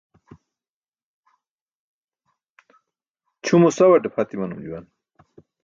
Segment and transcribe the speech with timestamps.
[3.43, 4.85] Ćʰumo sawate pʰat imanum juwan.